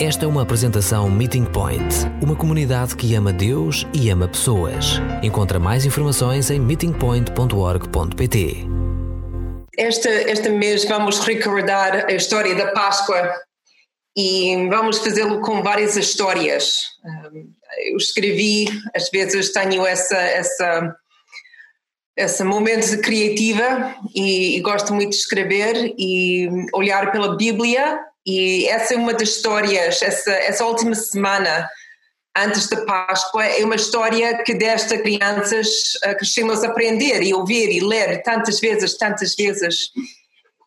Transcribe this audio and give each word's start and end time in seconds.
Esta 0.00 0.26
é 0.26 0.28
uma 0.28 0.42
apresentação 0.42 1.10
Meeting 1.10 1.44
Point, 1.46 1.82
uma 2.22 2.36
comunidade 2.36 2.94
que 2.94 3.16
ama 3.16 3.32
Deus 3.32 3.84
e 3.92 4.08
ama 4.10 4.28
pessoas. 4.28 5.00
Encontra 5.24 5.58
mais 5.58 5.84
informações 5.84 6.52
em 6.52 6.60
meetingpoint.org.pt. 6.60 8.56
Este, 9.76 10.08
este 10.08 10.50
mês 10.50 10.84
vamos 10.84 11.18
recordar 11.18 12.06
a 12.06 12.12
história 12.12 12.54
da 12.54 12.70
Páscoa 12.70 13.28
e 14.16 14.68
vamos 14.68 14.98
fazê-lo 14.98 15.40
com 15.40 15.64
várias 15.64 15.96
histórias. 15.96 16.80
Eu 17.90 17.96
escrevi, 17.96 18.68
às 18.94 19.10
vezes 19.10 19.52
tenho 19.52 19.84
essa, 19.84 20.16
essa, 20.16 20.96
esse 22.16 22.44
momento 22.44 22.88
de 22.88 22.98
criativa 22.98 23.96
e, 24.14 24.58
e 24.58 24.60
gosto 24.60 24.94
muito 24.94 25.10
de 25.10 25.16
escrever 25.16 25.92
e 25.98 26.48
olhar 26.72 27.10
pela 27.10 27.36
Bíblia 27.36 27.98
e 28.30 28.68
essa 28.68 28.92
é 28.92 28.96
uma 28.98 29.14
das 29.14 29.30
histórias, 29.30 30.02
essa, 30.02 30.30
essa 30.30 30.66
última 30.66 30.94
semana 30.94 31.66
antes 32.36 32.68
da 32.68 32.84
Páscoa, 32.84 33.42
é 33.42 33.64
uma 33.64 33.76
história 33.76 34.42
que 34.44 34.52
desta 34.52 34.98
crianças 34.98 35.94
uh, 36.04 36.14
crescemos 36.14 36.62
a 36.62 36.68
aprender 36.68 37.22
e 37.22 37.32
ouvir 37.32 37.70
e 37.70 37.80
ler 37.80 38.22
tantas 38.22 38.60
vezes, 38.60 38.98
tantas 38.98 39.34
vezes. 39.34 39.90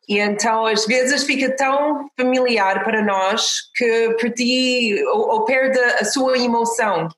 E 0.09 0.17
então, 0.17 0.65
às 0.65 0.87
vezes, 0.87 1.23
fica 1.23 1.55
tão 1.55 2.09
familiar 2.19 2.83
para 2.83 3.03
nós 3.03 3.61
que 3.75 4.09
perdi 4.19 4.99
ou, 5.09 5.29
ou 5.29 5.45
perde 5.45 5.77
a 5.77 6.03
sua 6.03 6.39
emoção 6.39 7.09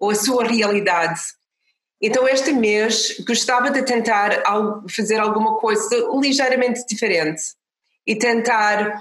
ou 0.00 0.10
a 0.10 0.16
sua 0.16 0.44
realidade. 0.44 1.20
Então, 2.02 2.26
este 2.26 2.52
mês, 2.52 3.20
gostava 3.24 3.70
de 3.70 3.82
tentar 3.82 4.42
fazer 4.90 5.20
alguma 5.20 5.58
coisa 5.58 5.88
ligeiramente 6.20 6.84
diferente 6.88 7.42
e 8.04 8.16
tentar 8.16 9.00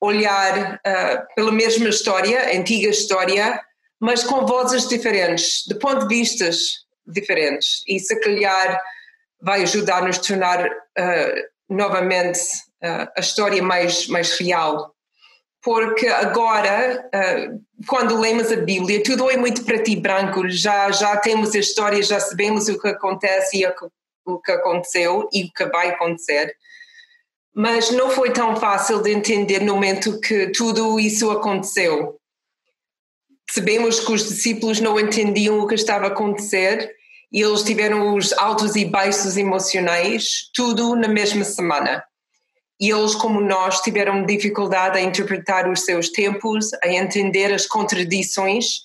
olhar 0.00 0.74
uh, 0.74 1.34
pela 1.34 1.52
mesma 1.52 1.88
história, 1.88 2.56
antiga 2.56 2.88
história, 2.88 3.60
mas 4.00 4.22
com 4.22 4.46
vozes 4.46 4.88
diferentes, 4.88 5.64
de 5.66 5.74
ponto 5.74 6.06
de 6.06 6.14
vistas 6.14 6.84
diferentes. 7.06 7.82
E 7.88 7.98
se 7.98 8.18
calhar 8.20 8.80
vai 9.40 9.62
ajudar-nos 9.62 10.18
a 10.18 10.22
tornar 10.22 10.66
uh, 10.66 11.42
novamente 11.68 12.40
uh, 12.82 13.08
a 13.16 13.20
história 13.20 13.62
mais, 13.62 14.06
mais 14.08 14.38
real. 14.38 14.94
Porque 15.62 16.06
agora, 16.06 17.10
quando 17.88 18.20
lemos 18.20 18.52
a 18.52 18.56
Bíblia, 18.56 19.02
tudo 19.02 19.28
é 19.28 19.36
muito 19.36 19.64
preto 19.64 19.90
e 19.90 19.96
branco, 19.96 20.48
já, 20.48 20.92
já 20.92 21.16
temos 21.16 21.56
a 21.56 21.58
história, 21.58 22.00
já 22.04 22.20
sabemos 22.20 22.68
o 22.68 22.80
que 22.80 22.86
acontece 22.86 23.58
e 23.58 23.66
o 24.24 24.38
que 24.38 24.52
aconteceu 24.52 25.28
e 25.32 25.42
o 25.42 25.52
que 25.52 25.66
vai 25.66 25.88
acontecer 25.88 26.54
mas 27.56 27.90
não 27.90 28.10
foi 28.10 28.30
tão 28.30 28.54
fácil 28.54 29.00
de 29.00 29.10
entender 29.10 29.62
no 29.62 29.72
momento 29.72 30.20
que 30.20 30.48
tudo 30.48 31.00
isso 31.00 31.30
aconteceu. 31.30 32.20
Sabemos 33.50 33.98
que 33.98 34.12
os 34.12 34.28
discípulos 34.28 34.78
não 34.78 35.00
entendiam 35.00 35.58
o 35.58 35.66
que 35.66 35.74
estava 35.74 36.04
a 36.04 36.08
acontecer 36.08 36.94
e 37.32 37.40
eles 37.40 37.62
tiveram 37.62 38.14
os 38.14 38.30
altos 38.34 38.76
e 38.76 38.84
baixos 38.84 39.38
emocionais, 39.38 40.50
tudo 40.52 40.94
na 40.94 41.08
mesma 41.08 41.44
semana. 41.44 42.04
E 42.78 42.90
eles, 42.90 43.14
como 43.14 43.40
nós, 43.40 43.80
tiveram 43.80 44.26
dificuldade 44.26 44.98
a 44.98 45.00
interpretar 45.00 45.66
os 45.66 45.80
seus 45.80 46.10
tempos, 46.10 46.74
a 46.84 46.88
entender 46.88 47.54
as 47.54 47.66
contradições 47.66 48.82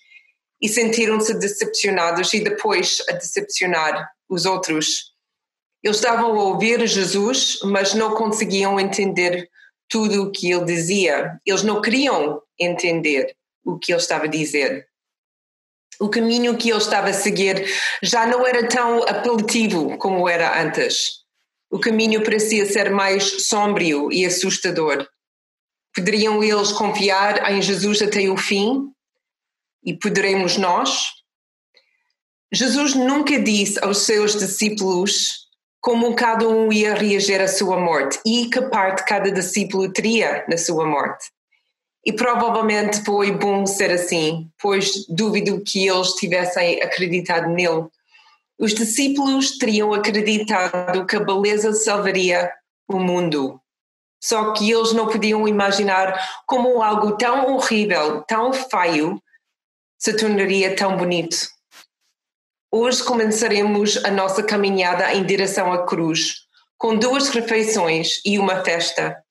e 0.62 0.70
sentiram-se 0.70 1.34
decepcionados 1.34 2.34
e 2.34 2.40
depois 2.40 3.04
a 3.10 3.12
decepcionar 3.12 4.10
os 4.30 4.46
outros. 4.46 5.11
Eles 5.84 5.98
estavam 5.98 6.40
a 6.40 6.44
ouvir 6.44 6.86
Jesus, 6.88 7.60
mas 7.64 7.94
não 7.94 8.14
conseguiam 8.14 8.80
entender 8.80 9.50
tudo 9.90 10.24
o 10.24 10.32
que 10.32 10.52
ele 10.52 10.66
dizia. 10.66 11.40
Eles 11.46 11.64
não 11.64 11.82
queriam 11.82 12.42
entender 12.60 13.36
o 13.64 13.78
que 13.78 13.92
ele 13.92 14.00
estava 14.00 14.26
a 14.26 14.30
dizer. 14.30 14.88
O 16.00 16.10
caminho 16.10 16.58
que 16.58 16.70
ele 16.70 16.78
estava 16.78 17.10
a 17.10 17.14
seguir 17.14 17.68
já 18.02 18.26
não 18.26 18.46
era 18.46 18.68
tão 18.68 19.04
apelativo 19.04 19.98
como 19.98 20.28
era 20.28 20.62
antes. 20.62 21.22
O 21.70 21.80
caminho 21.80 22.24
parecia 22.24 22.66
ser 22.66 22.90
mais 22.92 23.48
sombrio 23.48 24.12
e 24.12 24.26
assustador. 24.26 25.08
Poderiam 25.96 26.44
eles 26.44 26.72
confiar 26.72 27.52
em 27.52 27.62
Jesus 27.62 28.02
até 28.02 28.30
o 28.30 28.38
fim? 28.38 28.92
E 29.84 29.98
poderemos 29.98 30.58
nós? 30.58 31.22
Jesus 32.54 32.94
nunca 32.94 33.40
disse 33.40 33.84
aos 33.84 34.00
seus 34.00 34.38
discípulos 34.38 35.41
como 35.82 36.16
cada 36.16 36.48
um 36.48 36.72
ia 36.72 36.94
reagir 36.94 37.42
à 37.42 37.48
sua 37.48 37.80
morte 37.80 38.20
e 38.24 38.46
que 38.46 38.62
parte 38.62 39.04
cada 39.04 39.32
discípulo 39.32 39.92
teria 39.92 40.46
na 40.48 40.56
sua 40.56 40.86
morte. 40.86 41.32
E 42.06 42.14
provavelmente 42.14 43.04
foi 43.04 43.32
bom 43.32 43.66
ser 43.66 43.92
assim, 43.92 44.50
pois 44.62 45.06
duvido 45.08 45.62
que 45.62 45.88
eles 45.88 46.14
tivessem 46.14 46.82
acreditado 46.82 47.50
nele. 47.50 47.88
Os 48.60 48.76
discípulos 48.76 49.58
teriam 49.58 49.92
acreditado 49.92 51.06
que 51.06 51.16
a 51.16 51.20
beleza 51.20 51.74
salvaria 51.74 52.52
o 52.88 53.00
mundo. 53.00 53.60
Só 54.24 54.54
que 54.54 54.72
eles 54.72 54.94
não 54.94 55.08
podiam 55.08 55.48
imaginar 55.48 56.16
como 56.46 56.82
algo 56.84 57.18
tão 57.18 57.56
horrível, 57.56 58.22
tão 58.22 58.54
feio, 58.54 59.22
se 59.98 60.16
tornaria 60.16 60.76
tão 60.76 60.96
bonito. 60.96 61.50
Hoje 62.74 63.04
começaremos 63.04 63.98
a 64.06 64.10
nossa 64.10 64.42
caminhada 64.42 65.14
em 65.14 65.26
direção 65.26 65.74
à 65.74 65.86
cruz, 65.86 66.48
com 66.78 66.96
duas 66.96 67.28
refeições 67.28 68.22
e 68.26 68.40
uma 68.40 68.64
festa. 68.64 69.22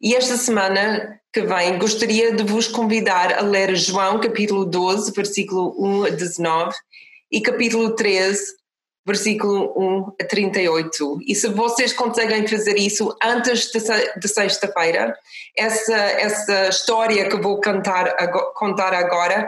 E 0.00 0.16
esta 0.16 0.36
semana 0.36 1.20
que 1.32 1.42
vem 1.42 1.78
gostaria 1.78 2.34
de 2.34 2.42
vos 2.42 2.66
convidar 2.66 3.32
a 3.34 3.40
ler 3.40 3.76
João 3.76 4.20
capítulo 4.20 4.64
12, 4.64 5.12
versículo 5.12 5.76
1 5.78 6.04
a 6.06 6.10
19 6.10 6.74
e 7.30 7.40
capítulo 7.40 7.94
13, 7.94 8.56
versículo 9.06 9.72
1 9.76 10.14
a 10.20 10.24
38. 10.24 11.18
E 11.26 11.34
se 11.34 11.48
vocês 11.48 11.92
conseguem 11.92 12.46
fazer 12.46 12.76
isso 12.78 13.14
antes 13.22 13.70
de 13.70 14.28
sexta-feira, 14.28 15.16
essa, 15.56 15.94
essa 15.94 16.68
história 16.68 17.28
que 17.28 17.36
vou 17.36 17.60
cantar, 17.60 18.14
contar 18.54 18.94
agora 18.94 19.46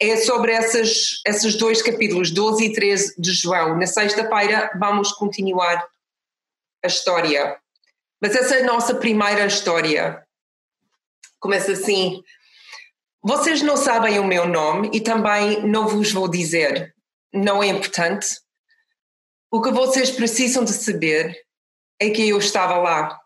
é 0.00 0.16
sobre 0.16 0.52
essas, 0.52 1.20
esses 1.26 1.56
dois 1.56 1.80
capítulos, 1.80 2.30
12 2.30 2.64
e 2.64 2.72
13 2.72 3.14
de 3.18 3.32
João. 3.32 3.78
Na 3.78 3.86
sexta-feira 3.86 4.70
vamos 4.78 5.12
continuar 5.12 5.86
a 6.84 6.86
história. 6.86 7.56
Mas 8.20 8.34
essa 8.34 8.56
é 8.56 8.62
a 8.62 8.66
nossa 8.66 8.94
primeira 8.94 9.46
história. 9.46 10.22
Começa 11.38 11.72
assim. 11.72 12.22
Vocês 13.22 13.62
não 13.62 13.76
sabem 13.76 14.18
o 14.18 14.24
meu 14.24 14.46
nome 14.48 14.90
e 14.92 15.00
também 15.00 15.62
não 15.62 15.86
vos 15.86 16.12
vou 16.12 16.28
dizer. 16.28 16.94
Não 17.32 17.62
é 17.62 17.68
importante 17.68 18.45
o 19.50 19.62
que 19.62 19.70
vocês 19.70 20.10
precisam 20.10 20.64
de 20.64 20.72
saber 20.72 21.36
é 22.00 22.10
que 22.10 22.28
eu 22.28 22.38
estava 22.38 22.76
lá. 22.78 23.20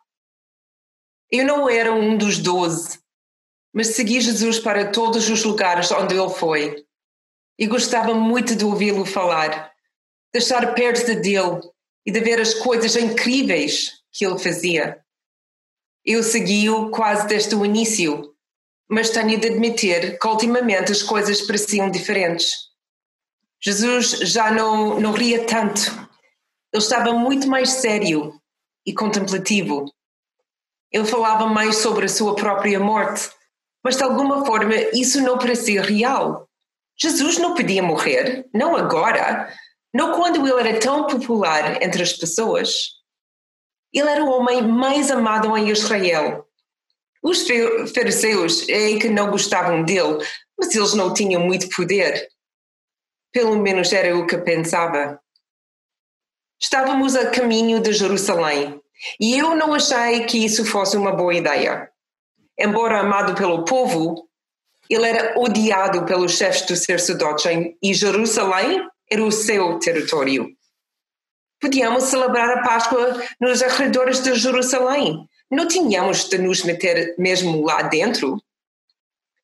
Eu 1.31 1.45
não 1.47 1.69
era 1.69 1.93
um 1.93 2.17
dos 2.17 2.39
doze, 2.39 2.99
mas 3.73 3.89
segui 3.89 4.21
Jesus 4.21 4.59
para 4.59 4.91
todos 4.91 5.29
os 5.29 5.45
lugares 5.45 5.91
onde 5.91 6.15
ele 6.15 6.29
foi. 6.29 6.85
E 7.59 7.67
gostava 7.67 8.15
muito 8.15 8.55
de 8.57 8.65
ouvi-lo 8.65 9.05
falar, 9.05 9.73
de 10.33 10.39
estar 10.39 10.75
perto 10.75 11.15
dele 11.21 11.61
e 12.05 12.11
de 12.11 12.21
ver 12.21 12.41
as 12.41 12.55
coisas 12.55 12.97
incríveis 12.97 14.03
que 14.13 14.25
ele 14.27 14.39
fazia. 14.39 15.03
Eu 16.05 16.23
segui-o 16.23 16.91
quase 16.91 17.27
desde 17.29 17.55
o 17.55 17.65
início, 17.65 18.35
mas 18.89 19.11
tenho 19.11 19.39
de 19.39 19.49
admitir 19.49 20.19
que 20.19 20.27
ultimamente 20.27 20.93
as 20.93 21.03
coisas 21.03 21.43
pareciam 21.43 21.91
diferentes. 21.91 22.71
Jesus 23.63 24.11
já 24.11 24.51
não, 24.51 24.99
não 24.99 25.13
ria 25.13 25.45
tanto 25.45 26.10
ele 26.73 26.83
estava 26.83 27.13
muito 27.13 27.49
mais 27.49 27.71
sério 27.71 28.41
e 28.87 28.93
contemplativo. 28.93 29.87
Ele 30.93 31.05
falava 31.05 31.47
mais 31.47 31.77
sobre 31.77 32.07
a 32.07 32.09
sua 32.09 32.35
própria 32.35 32.79
morte, 32.79 33.31
mas 33.85 33.97
de 33.97 34.03
alguma 34.03 34.45
forma 34.45 34.75
isso 34.93 35.21
não 35.21 35.39
parecia 35.39 35.83
real. 35.83 36.49
Jesus 36.99 37.39
não 37.39 37.55
podia 37.55 37.83
morrer, 37.83 38.47
não 38.53 38.77
agora, 38.77 39.53
não 39.95 40.13
quando 40.13 40.47
ele 40.47 40.69
era 40.69 40.79
tão 40.79 41.07
popular 41.07 41.83
entre 41.83 42.03
as 42.03 42.13
pessoas. 42.13 42.91
Ele 43.93 44.09
era 44.09 44.23
o 44.23 44.31
homem 44.31 44.63
mais 44.63 45.11
amado 45.11 45.57
em 45.57 45.71
Israel. 45.71 46.47
Os 47.23 47.47
fariseus 47.95 48.69
é 48.69 48.97
que 48.99 49.09
não 49.09 49.31
gostavam 49.31 49.83
dele, 49.83 50.19
mas 50.59 50.75
eles 50.75 50.95
não 50.95 51.13
tinham 51.13 51.41
muito 51.41 51.69
poder. 51.75 52.29
Pelo 53.33 53.57
menos 53.57 53.93
era 53.93 54.17
o 54.17 54.27
que 54.27 54.39
pensava. 54.39 55.21
Estávamos 56.63 57.17
a 57.17 57.31
caminho 57.31 57.81
de 57.81 57.91
Jerusalém 57.91 58.79
e 59.19 59.39
eu 59.39 59.57
não 59.57 59.73
achei 59.73 60.25
que 60.27 60.45
isso 60.45 60.63
fosse 60.63 60.95
uma 60.95 61.11
boa 61.11 61.35
ideia. 61.35 61.91
Embora 62.59 63.01
amado 63.01 63.35
pelo 63.35 63.65
povo, 63.65 64.29
ele 64.89 65.07
era 65.07 65.41
odiado 65.41 66.05
pelos 66.05 66.33
chefes 66.33 66.67
dos 66.67 66.85
sacerdotes 66.85 67.47
e 67.83 67.95
Jerusalém 67.95 68.87
era 69.11 69.25
o 69.25 69.33
seu 69.33 69.79
território. 69.79 70.49
Podíamos 71.59 72.05
celebrar 72.05 72.59
a 72.59 72.63
Páscoa 72.63 73.23
nos 73.41 73.63
arredores 73.63 74.23
de 74.23 74.35
Jerusalém. 74.35 75.27
Não 75.51 75.67
tínhamos 75.67 76.29
de 76.29 76.37
nos 76.37 76.63
meter 76.63 77.15
mesmo 77.19 77.65
lá 77.65 77.83
dentro. 77.83 78.39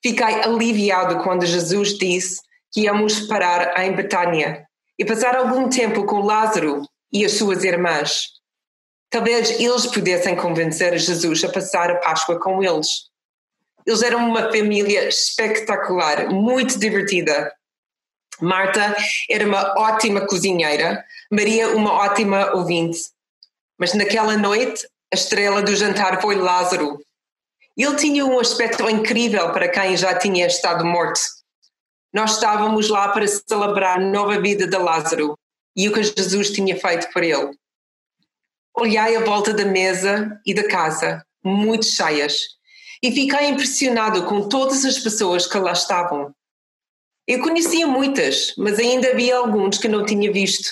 Fiquei 0.02 0.42
aliviado 0.42 1.22
quando 1.24 1.46
Jesus 1.46 1.96
disse 1.96 2.42
que 2.70 2.82
íamos 2.82 3.20
parar 3.20 3.82
em 3.82 3.96
Betânia 3.96 4.66
e 4.98 5.04
passar 5.04 5.34
algum 5.34 5.68
tempo 5.70 6.04
com 6.04 6.20
Lázaro 6.20 6.82
e 7.16 7.24
as 7.24 7.32
suas 7.32 7.64
irmãs. 7.64 8.28
Talvez 9.08 9.58
eles 9.58 9.86
pudessem 9.86 10.36
convencer 10.36 10.98
Jesus 10.98 11.42
a 11.44 11.48
passar 11.50 11.90
a 11.90 11.94
Páscoa 11.96 12.38
com 12.38 12.62
eles. 12.62 13.08
Eles 13.86 14.02
eram 14.02 14.28
uma 14.28 14.52
família 14.52 15.08
espetacular, 15.08 16.28
muito 16.28 16.78
divertida. 16.78 17.54
Marta 18.38 18.94
era 19.30 19.46
uma 19.46 19.72
ótima 19.78 20.26
cozinheira, 20.26 21.02
Maria 21.30 21.74
uma 21.74 21.90
ótima 21.90 22.54
ouvinte. 22.54 22.98
Mas 23.78 23.94
naquela 23.94 24.36
noite, 24.36 24.86
a 25.10 25.16
estrela 25.16 25.62
do 25.62 25.74
jantar 25.74 26.20
foi 26.20 26.34
Lázaro. 26.34 26.98
Ele 27.78 27.96
tinha 27.96 28.26
um 28.26 28.38
aspecto 28.38 28.90
incrível 28.90 29.52
para 29.52 29.68
quem 29.68 29.96
já 29.96 30.18
tinha 30.18 30.46
estado 30.46 30.84
morto. 30.84 31.20
Nós 32.12 32.34
estávamos 32.34 32.90
lá 32.90 33.08
para 33.08 33.26
celebrar 33.26 33.96
a 33.96 34.04
nova 34.04 34.38
vida 34.38 34.66
de 34.66 34.76
Lázaro 34.76 35.38
e 35.76 35.88
o 35.88 35.92
que 35.92 36.02
Jesus 36.02 36.50
tinha 36.50 36.76
feito 36.76 37.12
por 37.12 37.22
ele. 37.22 37.50
Olhei 38.74 39.16
à 39.16 39.20
volta 39.20 39.52
da 39.52 39.64
mesa 39.64 40.40
e 40.44 40.54
da 40.54 40.66
casa, 40.66 41.24
muito 41.44 41.86
cheias, 41.86 42.40
e 43.02 43.12
fiquei 43.12 43.48
impressionado 43.48 44.24
com 44.24 44.48
todas 44.48 44.84
as 44.84 44.98
pessoas 44.98 45.46
que 45.46 45.58
lá 45.58 45.72
estavam. 45.72 46.34
Eu 47.26 47.42
conhecia 47.42 47.86
muitas, 47.86 48.54
mas 48.56 48.78
ainda 48.78 49.10
havia 49.10 49.36
alguns 49.36 49.78
que 49.78 49.88
não 49.88 50.04
tinha 50.04 50.32
visto. 50.32 50.70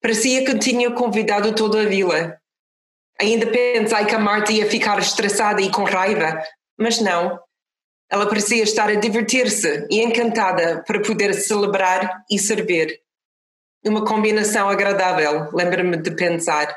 Parecia 0.00 0.44
que 0.44 0.58
tinha 0.58 0.90
convidado 0.90 1.54
toda 1.54 1.82
a 1.82 1.84
vila. 1.84 2.38
Ainda 3.20 3.46
pensei 3.46 4.04
que 4.06 4.14
a 4.14 4.18
Marta 4.18 4.50
ia 4.50 4.68
ficar 4.68 4.98
estressada 4.98 5.60
e 5.60 5.70
com 5.70 5.84
raiva, 5.84 6.42
mas 6.78 7.00
não. 7.00 7.38
Ela 8.10 8.26
parecia 8.26 8.62
estar 8.62 8.88
a 8.88 8.94
divertir-se 8.94 9.86
e 9.90 10.00
encantada 10.02 10.82
para 10.86 11.00
poder 11.00 11.34
celebrar 11.34 12.24
e 12.30 12.38
servir. 12.38 13.01
Uma 13.84 14.04
combinação 14.04 14.68
agradável, 14.68 15.50
lembra-me 15.52 15.96
de 15.96 16.12
pensar. 16.12 16.76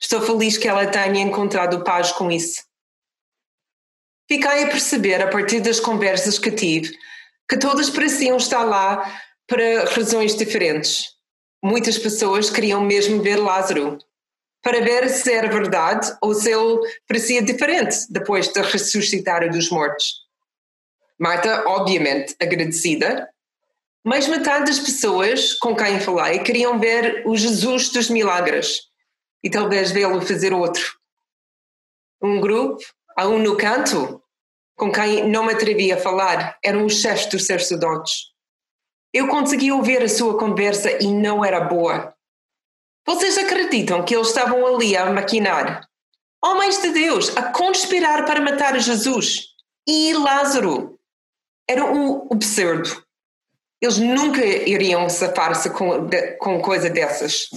Estou 0.00 0.20
feliz 0.20 0.58
que 0.58 0.66
ela 0.66 0.86
tenha 0.86 1.20
encontrado 1.20 1.84
paz 1.84 2.10
com 2.10 2.30
isso. 2.30 2.62
Fiquei 4.28 4.64
a 4.64 4.68
perceber, 4.68 5.22
a 5.22 5.28
partir 5.28 5.60
das 5.60 5.78
conversas 5.78 6.38
que 6.38 6.50
tive, 6.50 6.96
que 7.48 7.58
todas 7.58 7.90
pareciam 7.90 8.36
estar 8.36 8.64
lá 8.64 9.22
para 9.46 9.84
razões 9.94 10.36
diferentes. 10.36 11.06
Muitas 11.62 11.98
pessoas 11.98 12.48
queriam 12.48 12.80
mesmo 12.80 13.22
ver 13.22 13.36
Lázaro, 13.36 13.98
para 14.62 14.80
ver 14.80 15.08
se 15.08 15.32
era 15.32 15.48
verdade 15.48 16.16
ou 16.22 16.34
se 16.34 16.50
ele 16.50 16.78
parecia 17.06 17.42
diferente 17.42 18.06
depois 18.10 18.48
de 18.48 18.60
ressuscitar 18.60 19.48
dos 19.50 19.70
mortos. 19.70 20.28
Marta, 21.18 21.64
obviamente, 21.66 22.34
agradecida, 22.40 23.28
mas 24.04 24.26
metade 24.26 24.66
das 24.66 24.78
pessoas 24.78 25.54
com 25.54 25.76
quem 25.76 26.00
falei 26.00 26.38
queriam 26.40 26.78
ver 26.78 27.22
o 27.26 27.36
Jesus 27.36 27.90
dos 27.90 28.08
milagres 28.08 28.80
e 29.42 29.50
talvez 29.50 29.90
vê-lo 29.90 30.20
fazer 30.22 30.52
outro. 30.52 30.98
Um 32.22 32.40
grupo, 32.40 32.82
a 33.16 33.26
um 33.26 33.38
no 33.38 33.56
canto, 33.56 34.22
com 34.76 34.90
quem 34.90 35.28
não 35.28 35.44
me 35.44 35.52
atrevia 35.52 35.96
a 35.96 36.00
falar, 36.00 36.58
eram 36.64 36.86
os 36.86 37.00
chefes 37.00 37.26
dos 37.26 37.46
sacerdotes. 37.46 38.30
Eu 39.12 39.28
consegui 39.28 39.72
ouvir 39.72 40.02
a 40.02 40.08
sua 40.08 40.38
conversa 40.38 41.02
e 41.02 41.06
não 41.08 41.44
era 41.44 41.60
boa. 41.60 42.14
Vocês 43.06 43.36
acreditam 43.36 44.04
que 44.04 44.14
eles 44.14 44.28
estavam 44.28 44.66
ali 44.66 44.96
a 44.96 45.10
maquinar? 45.10 45.88
Homens 46.42 46.80
de 46.80 46.90
Deus, 46.90 47.36
a 47.36 47.52
conspirar 47.52 48.24
para 48.24 48.40
matar 48.40 48.78
Jesus 48.78 49.48
e 49.86 50.14
Lázaro. 50.14 50.98
Era 51.68 51.84
um 51.84 52.28
absurdo. 52.32 53.04
Eles 53.80 53.98
nunca 53.98 54.44
iriam 54.44 55.08
safar-se 55.08 55.70
com, 55.70 56.08
com 56.38 56.60
coisa 56.60 56.90
dessas. 56.90 57.48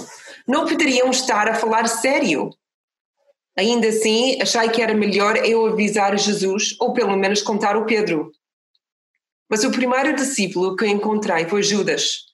Não 0.47 0.65
poderiam 0.65 1.09
estar 1.11 1.49
a 1.49 1.55
falar 1.55 1.87
sério. 1.87 2.49
Ainda 3.57 3.89
assim, 3.89 4.41
achei 4.41 4.69
que 4.69 4.81
era 4.81 4.93
melhor 4.93 5.37
eu 5.37 5.65
avisar 5.65 6.17
Jesus, 6.17 6.75
ou 6.79 6.93
pelo 6.93 7.15
menos 7.17 7.41
contar 7.41 7.75
o 7.75 7.85
Pedro. 7.85 8.31
Mas 9.49 9.63
o 9.63 9.71
primeiro 9.71 10.15
discípulo 10.15 10.75
que 10.75 10.87
encontrei 10.87 11.45
foi 11.47 11.61
Judas. 11.61 12.25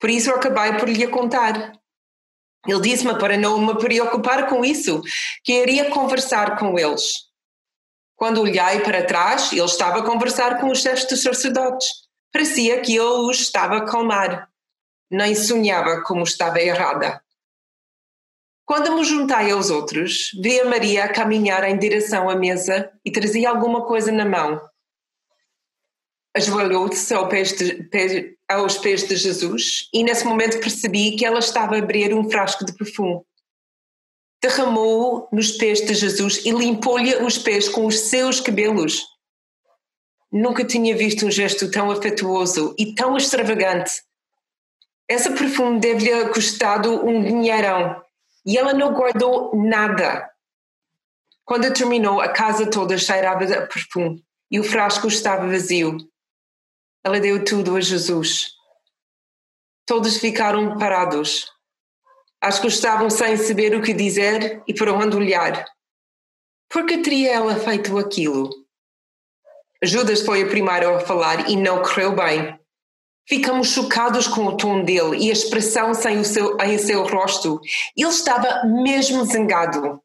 Por 0.00 0.08
isso 0.08 0.30
acabei 0.30 0.78
por 0.78 0.88
lhe 0.88 1.06
contar. 1.08 1.72
Ele 2.66 2.80
disse-me 2.80 3.18
para 3.18 3.36
não 3.36 3.58
me 3.58 3.74
preocupar 3.76 4.48
com 4.48 4.64
isso, 4.64 5.02
que 5.42 5.52
iria 5.52 5.90
conversar 5.90 6.56
com 6.58 6.78
eles. 6.78 7.24
Quando 8.16 8.40
olhei 8.40 8.80
para 8.82 9.04
trás, 9.04 9.52
ele 9.52 9.62
estava 9.62 9.98
a 9.98 10.04
conversar 10.04 10.60
com 10.60 10.70
os 10.70 10.80
chefes 10.80 11.06
dos 11.06 11.22
sacerdotes. 11.22 11.88
Parecia 12.34 12.80
que 12.80 12.98
os 12.98 13.42
estava 13.42 13.76
a 13.76 13.78
acalmar. 13.78 14.50
Nem 15.08 15.36
sonhava 15.36 16.02
como 16.02 16.24
estava 16.24 16.60
errada. 16.60 17.22
Quando 18.66 18.96
me 18.96 19.04
juntei 19.04 19.52
aos 19.52 19.70
outros, 19.70 20.32
vi 20.42 20.58
a 20.58 20.64
Maria 20.64 21.08
caminhar 21.12 21.62
em 21.62 21.78
direção 21.78 22.28
à 22.28 22.34
mesa 22.34 22.90
e 23.04 23.12
trazia 23.12 23.48
alguma 23.48 23.86
coisa 23.86 24.10
na 24.10 24.24
mão. 24.24 24.60
Ajoelhou-se 26.36 27.14
ao 27.14 27.28
aos 28.48 28.78
pés 28.78 29.06
de 29.06 29.14
Jesus 29.14 29.88
e 29.94 30.02
nesse 30.02 30.24
momento 30.24 30.58
percebi 30.58 31.14
que 31.14 31.24
ela 31.24 31.38
estava 31.38 31.76
a 31.76 31.78
abrir 31.78 32.12
um 32.12 32.28
frasco 32.28 32.64
de 32.64 32.72
perfume. 32.72 33.22
Derramou-o 34.42 35.28
nos 35.30 35.52
pés 35.52 35.82
de 35.86 35.94
Jesus 35.94 36.44
e 36.44 36.50
limpou-lhe 36.50 37.14
os 37.14 37.38
pés 37.38 37.68
com 37.68 37.86
os 37.86 37.96
seus 38.00 38.40
cabelos. 38.40 39.13
Nunca 40.36 40.64
tinha 40.64 40.96
visto 40.96 41.26
um 41.26 41.30
gesto 41.30 41.70
tão 41.70 41.92
afetuoso 41.92 42.74
e 42.76 42.92
tão 42.92 43.16
extravagante. 43.16 44.02
Esse 45.08 45.30
perfume 45.30 45.78
deve-lhe 45.78 46.28
custado 46.30 47.06
um 47.06 47.22
dinheirão 47.22 48.02
e 48.44 48.58
ela 48.58 48.74
não 48.74 48.92
guardou 48.92 49.54
nada. 49.54 50.28
Quando 51.44 51.72
terminou, 51.72 52.20
a 52.20 52.28
casa 52.28 52.68
toda 52.68 52.98
cheirava 52.98 53.44
a 53.44 53.64
perfume 53.64 54.24
e 54.50 54.58
o 54.58 54.64
frasco 54.64 55.06
estava 55.06 55.46
vazio. 55.46 55.98
Ela 57.04 57.20
deu 57.20 57.44
tudo 57.44 57.76
a 57.76 57.80
Jesus. 57.80 58.54
Todos 59.86 60.16
ficaram 60.16 60.76
parados. 60.78 61.48
Acho 62.40 62.60
que 62.60 62.66
estavam 62.66 63.08
sem 63.08 63.36
saber 63.36 63.72
o 63.76 63.82
que 63.82 63.94
dizer 63.94 64.64
e 64.66 64.74
para 64.74 64.92
onde 64.92 65.16
olhar. 65.16 65.64
Por 66.68 66.86
que 66.86 66.98
teria 66.98 67.34
ela 67.34 67.54
feito 67.54 67.96
aquilo? 67.96 68.63
Judas 69.86 70.22
foi 70.22 70.42
a 70.42 70.48
primeira 70.48 70.96
a 70.96 71.00
falar 71.00 71.50
e 71.50 71.56
não 71.56 71.82
correu 71.82 72.14
bem. 72.14 72.58
Ficamos 73.26 73.68
chocados 73.68 74.28
com 74.28 74.44
o 74.44 74.56
tom 74.56 74.84
dele 74.84 75.16
e 75.18 75.30
a 75.30 75.32
expressão 75.32 75.94
sem 75.94 76.18
o 76.18 76.24
seu, 76.24 76.56
em 76.60 76.78
seu 76.78 77.06
rosto. 77.06 77.60
Ele 77.96 78.08
estava 78.08 78.64
mesmo 78.64 79.24
zangado. 79.24 80.00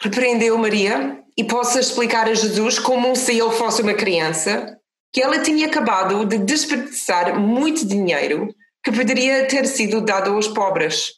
Repreendeu 0.00 0.56
Maria 0.58 1.24
e 1.36 1.44
posso 1.44 1.78
explicar 1.78 2.28
a 2.28 2.34
Jesus 2.34 2.78
como 2.78 3.14
se 3.14 3.38
ele 3.38 3.50
fosse 3.52 3.82
uma 3.82 3.94
criança, 3.94 4.78
que 5.12 5.22
ela 5.22 5.40
tinha 5.40 5.66
acabado 5.66 6.24
de 6.24 6.38
desperdiçar 6.38 7.38
muito 7.38 7.86
dinheiro 7.86 8.48
que 8.82 8.92
poderia 8.92 9.46
ter 9.46 9.66
sido 9.66 10.00
dado 10.00 10.32
aos 10.32 10.48
pobres. 10.48 11.14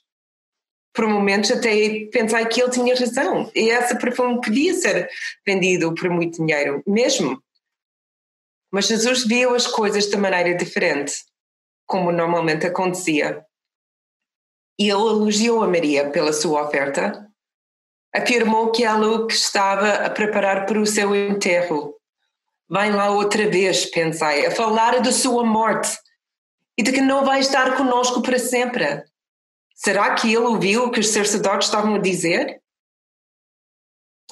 Por 0.92 1.06
momentos 1.06 1.50
até 1.52 2.06
pensei 2.12 2.44
que 2.46 2.60
ele 2.60 2.70
tinha 2.70 2.96
razão 2.96 3.50
e 3.54 3.70
essa 3.70 3.96
perfume 3.96 4.40
podia 4.40 4.74
ser 4.74 5.08
vendido 5.46 5.94
por 5.94 6.10
muito 6.10 6.44
dinheiro, 6.44 6.82
mesmo. 6.86 7.40
Mas 8.72 8.86
Jesus 8.86 9.24
viu 9.24 9.54
as 9.54 9.66
coisas 9.66 10.06
de 10.06 10.16
maneira 10.16 10.56
diferente, 10.56 11.12
como 11.86 12.12
normalmente 12.12 12.66
acontecia. 12.66 13.44
E 14.78 14.84
ele 14.84 14.92
elogiou 14.92 15.62
a 15.62 15.68
Maria 15.68 16.10
pela 16.10 16.32
sua 16.32 16.62
oferta. 16.62 17.26
Afirmou 18.14 18.72
que 18.72 18.84
ela 18.84 19.06
o 19.06 19.26
que 19.26 19.34
estava 19.34 19.92
a 20.06 20.10
preparar 20.10 20.66
para 20.66 20.80
o 20.80 20.86
seu 20.86 21.14
enterro. 21.14 21.94
Vem 22.68 22.92
lá 22.92 23.10
outra 23.10 23.48
vez, 23.48 23.86
pensei, 23.86 24.46
a 24.46 24.50
falar 24.50 25.00
da 25.00 25.12
sua 25.12 25.44
morte 25.44 25.90
e 26.78 26.82
de 26.82 26.92
que 26.92 27.00
não 27.00 27.24
vai 27.24 27.40
estar 27.40 27.76
conosco 27.76 28.22
para 28.22 28.38
sempre. 28.38 29.04
Será 29.82 30.14
que 30.14 30.28
ele 30.28 30.44
ouviu 30.44 30.84
o 30.84 30.90
que 30.90 31.00
os 31.00 31.08
sacerdotes 31.08 31.68
estavam 31.68 31.94
a 31.94 31.98
dizer? 31.98 32.60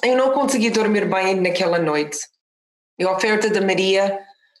Eu 0.03 0.15
não 0.15 0.31
consegui 0.31 0.69
dormir 0.69 1.09
bem 1.09 1.41
naquela 1.41 1.79
noite. 1.79 2.19
A 3.01 3.11
oferta 3.11 3.49
de 3.49 3.59
Maria 3.59 4.19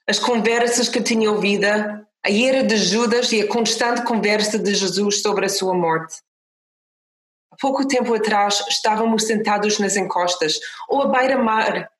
as 0.09 0.17
conversas 0.17 0.89
que 0.89 1.03
tinha 1.03 1.31
ouvido, 1.31 1.67
a 1.67 2.29
ira 2.31 2.63
de 2.63 2.75
Judas 2.75 3.31
e 3.31 3.41
a 3.41 3.47
constante 3.47 4.01
conversa 4.01 4.57
de 4.57 4.73
Jesus 4.73 5.21
sobre 5.21 5.45
a 5.45 5.49
sua 5.49 5.75
morte. 5.75 6.15
Há 7.51 7.55
pouco 7.57 7.87
tempo 7.87 8.15
atrás 8.15 8.65
estávamos 8.67 9.27
sentados 9.27 9.77
nas 9.77 9.95
encostas 9.95 10.59
ou 10.87 11.03
à 11.03 11.07
beira-mar 11.09 11.91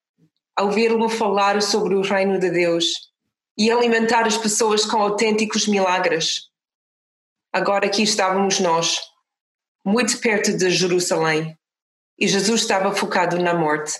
a 0.55 0.63
ouvir-lo 0.63 1.07
falar 1.07 1.61
sobre 1.61 1.93
o 1.93 2.01
reino 2.01 2.39
de 2.39 2.49
Deus 2.49 3.11
e 3.55 3.69
alimentar 3.69 4.25
as 4.25 4.39
pessoas 4.39 4.83
com 4.83 4.99
autênticos 4.99 5.67
milagres. 5.67 6.48
Agora 7.51 7.87
aqui 7.87 8.03
estávamos 8.03 8.59
nós, 8.59 9.01
muito 9.83 10.19
perto 10.19 10.55
de 10.55 10.69
Jerusalém, 10.69 11.57
e 12.19 12.27
Jesus 12.27 12.61
estava 12.61 12.93
focado 12.93 13.39
na 13.39 13.55
morte. 13.55 13.93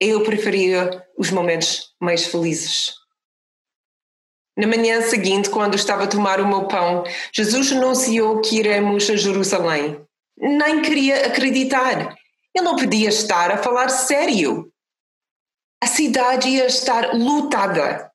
eu 0.00 0.24
preferia 0.24 1.06
os 1.16 1.30
momentos 1.30 1.94
mais 2.00 2.26
felizes. 2.26 2.94
Na 4.58 4.66
manhã 4.66 5.00
seguinte, 5.02 5.48
quando 5.48 5.76
estava 5.76 6.02
a 6.02 6.08
tomar 6.08 6.40
o 6.40 6.48
meu 6.48 6.66
pão, 6.66 7.04
Jesus 7.32 7.70
anunciou 7.70 8.40
que 8.40 8.58
iremos 8.58 9.08
a 9.08 9.14
Jerusalém. 9.14 10.04
Nem 10.36 10.82
queria 10.82 11.28
acreditar. 11.28 12.16
Ele 12.52 12.64
não 12.64 12.74
podia 12.74 13.08
estar 13.08 13.52
a 13.52 13.62
falar 13.62 13.88
sério. 13.88 14.72
A 15.80 15.86
cidade 15.86 16.48
ia 16.48 16.66
estar 16.66 17.14
lotada. 17.14 18.11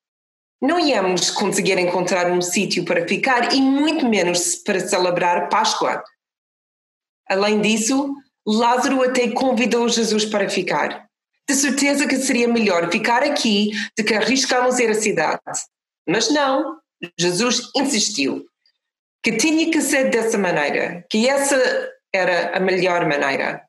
Não 0.62 0.80
íamos 0.80 1.30
conseguir 1.30 1.78
encontrar 1.78 2.32
um 2.32 2.42
sítio 2.42 2.84
para 2.84 3.08
ficar 3.08 3.54
e 3.54 3.62
muito 3.62 4.08
menos 4.08 4.56
para 4.56 4.80
celebrar 4.80 5.50
Páscoa. 5.50 6.04
Além 7.30 7.62
disso, 7.62 8.16
Lázaro 8.46 9.04
até 9.04 9.30
convidou 9.32 9.88
Jesus 9.88 10.26
para 10.26 10.50
ficar. 10.50 11.06
De 11.48 11.56
certeza 11.56 12.08
que 12.08 12.18
seria 12.18 12.48
melhor 12.48 12.92
ficar 12.92 13.24
aqui 13.24 13.72
do 13.98 14.04
que 14.04 14.14
arriscarmos 14.14 14.80
ir 14.80 14.90
à 14.90 14.96
cidade. 14.96 15.42
Mas 16.08 16.30
não, 16.32 16.78
Jesus 17.18 17.70
insistiu 17.76 18.46
que 19.24 19.38
tinha 19.38 19.70
que 19.70 19.82
ser 19.82 20.10
dessa 20.10 20.38
maneira, 20.38 21.06
que 21.10 21.28
essa 21.28 21.58
era 22.14 22.58
a 22.58 22.60
melhor 22.60 23.06
maneira. 23.06 23.62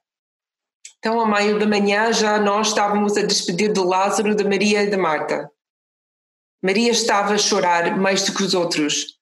Então, 0.99 1.21
ao 1.21 1.26
meio 1.26 1.59
da 1.59 1.66
manhã, 1.66 2.12
já 2.12 2.38
nós 2.38 2.68
estávamos 2.68 3.16
a 3.16 3.23
despedir 3.23 3.73
de 3.73 3.80
Lázaro, 3.80 4.35
de 4.35 4.45
Maria 4.45 4.83
e 4.83 4.90
de 4.90 4.97
Marta. 4.97 5.50
Maria 6.62 6.91
estava 6.91 7.35
a 7.35 7.38
chorar 7.38 7.97
mais 7.97 8.25
do 8.25 8.35
que 8.35 8.43
os 8.43 8.53
outros, 8.53 9.19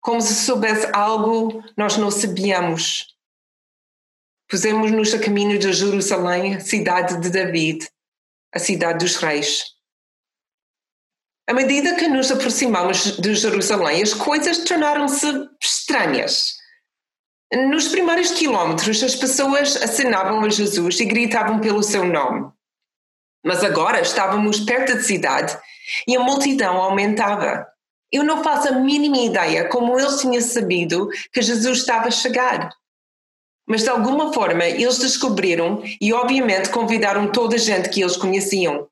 como 0.00 0.20
se 0.20 0.34
soubesse 0.34 0.88
algo 0.94 1.62
nós 1.76 1.96
não 1.96 2.10
sabíamos. 2.10 3.06
Pusemos-nos 4.48 5.12
a 5.12 5.18
caminho 5.18 5.58
de 5.58 5.70
Jerusalém, 5.72 6.58
cidade 6.60 7.20
de 7.20 7.28
David, 7.28 7.86
a 8.54 8.58
cidade 8.58 9.04
dos 9.04 9.16
reis. 9.16 9.62
À 11.46 11.52
medida 11.52 11.96
que 11.96 12.08
nos 12.08 12.30
aproximamos 12.30 13.18
de 13.18 13.34
Jerusalém, 13.34 14.02
as 14.02 14.14
coisas 14.14 14.64
tornaram-se 14.64 15.26
estranhas. 15.62 16.56
Nos 17.70 17.88
primeiros 17.88 18.32
quilómetros, 18.32 19.02
as 19.02 19.14
pessoas 19.14 19.76
acenavam 19.76 20.42
a 20.44 20.48
Jesus 20.48 21.00
e 21.00 21.04
gritavam 21.04 21.60
pelo 21.60 21.82
seu 21.82 22.04
nome. 22.04 22.50
Mas 23.44 23.62
agora 23.64 24.00
estávamos 24.00 24.60
perto 24.60 24.94
da 24.94 25.02
cidade 25.02 25.58
e 26.06 26.16
a 26.16 26.20
multidão 26.20 26.76
aumentava. 26.76 27.66
Eu 28.10 28.24
não 28.24 28.42
faço 28.42 28.68
a 28.68 28.72
mínima 28.72 29.18
ideia 29.18 29.68
como 29.68 29.98
eles 29.98 30.20
tinham 30.20 30.40
sabido 30.40 31.08
que 31.32 31.42
Jesus 31.42 31.78
estava 31.78 32.08
a 32.08 32.10
chegar. 32.10 32.70
Mas 33.66 33.82
de 33.82 33.90
alguma 33.90 34.32
forma 34.32 34.64
eles 34.64 34.98
descobriram 34.98 35.82
e, 36.00 36.12
obviamente, 36.12 36.70
convidaram 36.70 37.30
toda 37.30 37.56
a 37.56 37.58
gente 37.58 37.90
que 37.90 38.00
eles 38.00 38.16
conheciam. 38.16 38.88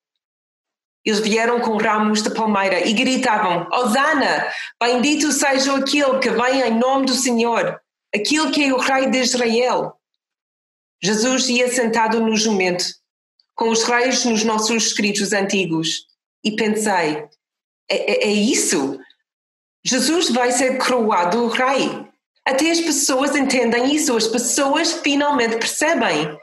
Eles 1.02 1.20
vieram 1.20 1.60
com 1.60 1.76
ramos 1.76 2.20
de 2.20 2.30
palmeira 2.30 2.86
e 2.86 2.92
gritavam: 2.92 3.68
Osana, 3.72 4.52
bendito 4.82 5.32
seja 5.32 5.76
aquele 5.76 6.18
que 6.18 6.30
vem 6.30 6.60
em 6.60 6.78
nome 6.78 7.06
do 7.06 7.14
Senhor, 7.14 7.80
aquele 8.14 8.50
que 8.50 8.64
é 8.64 8.74
o 8.74 8.78
Rei 8.78 9.08
de 9.08 9.18
Israel. 9.18 9.94
Jesus 11.02 11.48
ia 11.48 11.70
sentado 11.70 12.20
no 12.20 12.36
jumento, 12.36 12.84
com 13.54 13.68
os 13.68 13.84
reis 13.84 14.24
nos 14.24 14.42
nossos 14.42 14.86
escritos 14.88 15.32
antigos, 15.32 16.06
e 16.46 16.54
pensei: 16.54 17.26
é, 17.90 18.26
é, 18.26 18.28
é 18.28 18.32
isso? 18.32 18.98
Jesus 19.84 20.30
vai 20.30 20.52
ser 20.52 20.78
coroado 20.78 21.48
Rei. 21.48 22.06
Até 22.46 22.70
as 22.70 22.80
pessoas 22.80 23.34
entendem 23.34 23.92
isso, 23.92 24.16
as 24.16 24.28
pessoas 24.28 24.92
finalmente 24.92 25.56
percebem. 25.56 26.38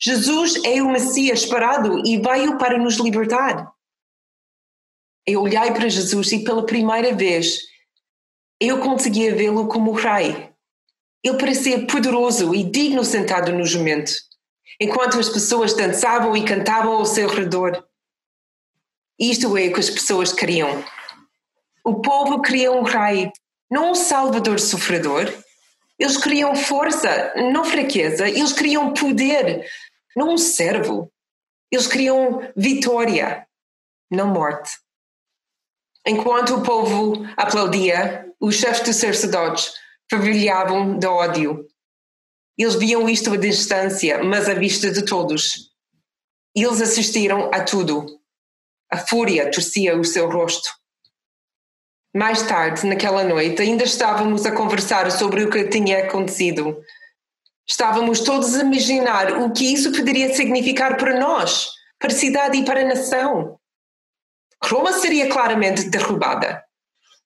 Jesus 0.00 0.60
é 0.64 0.82
o 0.82 0.90
Messias 0.90 1.40
esperado 1.40 2.04
e 2.04 2.20
veio 2.20 2.58
para 2.58 2.76
nos 2.76 2.96
libertar. 2.96 3.72
Eu 5.24 5.42
olhei 5.42 5.70
para 5.70 5.88
Jesus 5.88 6.32
e 6.32 6.42
pela 6.42 6.66
primeira 6.66 7.14
vez 7.14 7.60
eu 8.60 8.80
conseguia 8.80 9.34
vê-lo 9.34 9.68
como 9.68 9.92
rei. 9.92 10.50
Ele 11.22 11.38
parecia 11.38 11.86
poderoso 11.86 12.52
e 12.54 12.64
digno 12.64 13.04
sentado 13.04 13.52
no 13.52 13.64
jumento, 13.64 14.12
enquanto 14.80 15.18
as 15.20 15.28
pessoas 15.28 15.72
dançavam 15.74 16.36
e 16.36 16.44
cantavam 16.44 16.94
ao 16.94 17.06
seu 17.06 17.28
redor. 17.28 17.86
Isto 19.18 19.56
é 19.56 19.68
o 19.68 19.72
que 19.72 19.80
as 19.80 19.90
pessoas 19.90 20.32
queriam. 20.32 20.84
O 21.84 22.00
povo 22.00 22.42
queria 22.42 22.72
um 22.72 22.82
rei, 22.82 23.30
não 23.70 23.92
um 23.92 23.94
salvador 23.94 24.58
sofredor. 24.58 25.32
Eles 25.98 26.16
queriam 26.16 26.56
força, 26.56 27.32
não 27.52 27.64
fraqueza. 27.64 28.28
Eles 28.28 28.52
queriam 28.52 28.92
poder, 28.92 29.64
não 30.16 30.34
um 30.34 30.38
servo. 30.38 31.12
Eles 31.70 31.86
queriam 31.86 32.40
vitória, 32.56 33.46
não 34.10 34.28
morte. 34.28 34.72
Enquanto 36.06 36.56
o 36.56 36.62
povo 36.62 37.24
aplaudia, 37.36 38.30
os 38.40 38.56
chefes 38.56 38.82
dos 38.84 38.96
sacerdotes 38.96 39.72
fervilhavam 40.10 40.98
de 40.98 41.06
ódio. 41.06 41.66
Eles 42.58 42.74
viam 42.74 43.08
isto 43.08 43.32
à 43.32 43.36
distância, 43.36 44.22
mas 44.22 44.48
à 44.48 44.54
vista 44.54 44.90
de 44.90 45.04
todos. 45.04 45.70
Eles 46.54 46.80
assistiram 46.80 47.50
a 47.52 47.64
tudo. 47.64 48.06
A 48.94 48.96
fúria 48.96 49.50
torcia 49.50 49.98
o 49.98 50.04
seu 50.04 50.30
rosto. 50.30 50.70
Mais 52.14 52.44
tarde, 52.46 52.86
naquela 52.86 53.24
noite, 53.24 53.60
ainda 53.60 53.82
estávamos 53.82 54.46
a 54.46 54.52
conversar 54.52 55.10
sobre 55.10 55.42
o 55.42 55.50
que 55.50 55.64
tinha 55.64 56.04
acontecido. 56.04 56.80
Estávamos 57.66 58.20
todos 58.20 58.54
a 58.54 58.60
imaginar 58.60 59.32
o 59.42 59.50
que 59.50 59.64
isso 59.64 59.90
poderia 59.90 60.32
significar 60.32 60.96
para 60.96 61.18
nós, 61.18 61.70
para 61.98 62.12
a 62.12 62.14
cidade 62.14 62.56
e 62.56 62.64
para 62.64 62.82
a 62.82 62.84
nação. 62.84 63.58
Roma 64.62 64.92
seria 64.92 65.28
claramente 65.28 65.90
derrubada. 65.90 66.62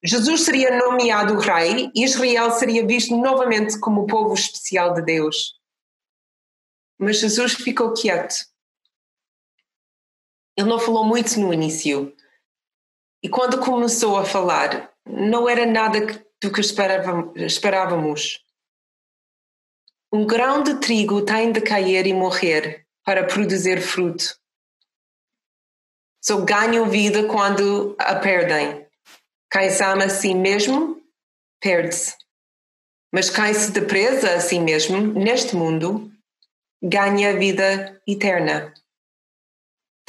Jesus 0.02 0.44
seria 0.46 0.74
nomeado 0.74 1.38
rei 1.38 1.90
e 1.94 2.02
Israel 2.02 2.50
seria 2.52 2.86
visto 2.86 3.14
novamente 3.14 3.78
como 3.78 4.04
o 4.04 4.06
povo 4.06 4.32
especial 4.32 4.94
de 4.94 5.02
Deus. 5.02 5.52
Mas 6.98 7.20
Jesus 7.20 7.52
ficou 7.52 7.92
quieto. 7.92 8.36
Ele 10.58 10.68
não 10.68 10.80
falou 10.80 11.04
muito 11.04 11.38
no 11.38 11.54
início. 11.54 12.12
E 13.22 13.28
quando 13.28 13.60
começou 13.60 14.16
a 14.16 14.24
falar, 14.24 14.92
não 15.06 15.48
era 15.48 15.64
nada 15.64 16.00
do 16.42 16.52
que 16.52 16.60
esperávamos. 16.60 18.44
Um 20.12 20.26
grão 20.26 20.64
de 20.64 20.80
trigo 20.80 21.24
tem 21.24 21.52
de 21.52 21.60
cair 21.60 22.08
e 22.08 22.12
morrer 22.12 22.84
para 23.04 23.24
produzir 23.24 23.80
fruto. 23.80 24.36
Só 26.24 26.40
ganham 26.40 26.90
vida 26.90 27.28
quando 27.28 27.94
a 27.96 28.16
perdem. 28.16 28.84
Quem 29.52 29.70
se 29.70 29.84
ama 29.84 30.06
a 30.06 30.10
si 30.10 30.34
mesmo, 30.34 31.00
perde-se. 31.60 32.16
Mas 33.12 33.30
quem 33.30 33.54
se 33.54 33.70
depreza 33.70 34.34
a 34.34 34.40
si 34.40 34.58
mesmo, 34.58 35.00
neste 35.00 35.54
mundo, 35.54 36.10
ganha 36.82 37.30
a 37.30 37.36
vida 37.36 38.02
eterna. 38.04 38.74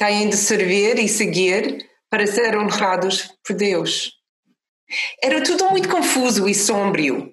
Têm 0.00 0.30
de 0.30 0.36
servir 0.38 0.98
e 0.98 1.06
seguir 1.06 1.86
para 2.08 2.26
ser 2.26 2.56
honrados 2.56 3.30
por 3.46 3.54
Deus. 3.54 4.10
Era 5.22 5.42
tudo 5.42 5.68
muito 5.68 5.90
confuso 5.90 6.48
e 6.48 6.54
sombrio. 6.54 7.30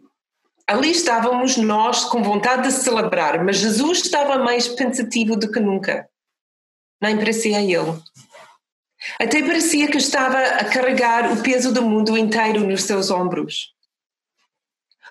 Ali 0.67 0.91
estávamos 0.91 1.55
nós 1.55 2.03
com 2.03 2.21
vontade 2.21 2.63
de 2.63 2.73
celebrar, 2.73 3.41
mas 3.41 3.55
Jesus 3.55 3.99
estava 3.99 4.37
mais 4.37 4.67
pensativo 4.67 5.37
do 5.37 5.49
que 5.49 5.61
nunca. 5.61 6.09
Nem 7.01 7.15
parecia 7.15 7.61
ele. 7.61 7.97
Até 9.17 9.41
parecia 9.41 9.89
que 9.89 9.97
estava 9.97 10.37
a 10.37 10.65
carregar 10.65 11.31
o 11.31 11.41
peso 11.41 11.71
do 11.71 11.81
mundo 11.81 12.17
inteiro 12.17 12.67
nos 12.67 12.83
seus 12.83 13.09
ombros. 13.09 13.73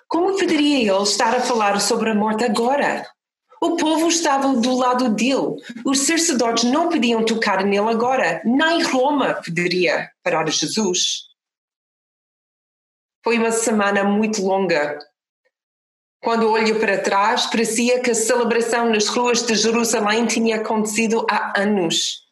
Como 0.07 0.37
poderia 0.37 0.91
ele 0.91 1.01
estar 1.01 1.35
a 1.35 1.41
falar 1.41 1.81
sobre 1.81 2.11
a 2.11 2.15
morte 2.15 2.43
agora? 2.43 3.03
O 3.61 3.75
povo 3.75 4.07
estava 4.07 4.53
do 4.53 4.75
lado 4.75 5.09
dele. 5.09 5.55
Os 5.83 5.99
sacerdotes 6.01 6.63
não 6.65 6.89
podiam 6.89 7.25
tocar 7.25 7.63
nele 7.63 7.89
agora. 7.89 8.41
Nem 8.45 8.83
Roma 8.83 9.41
poderia 9.43 10.11
parar 10.23 10.47
Jesus. 10.49 11.27
Foi 13.23 13.37
uma 13.37 13.51
semana 13.51 14.03
muito 14.03 14.41
longa. 14.41 14.99
Quando 16.21 16.49
olho 16.49 16.79
para 16.79 17.01
trás, 17.01 17.45
parecia 17.47 17.99
que 17.99 18.11
a 18.11 18.15
celebração 18.15 18.89
nas 18.89 19.07
ruas 19.07 19.45
de 19.45 19.55
Jerusalém 19.55 20.25
tinha 20.25 20.57
acontecido 20.57 21.25
há 21.29 21.59
anos. 21.59 22.23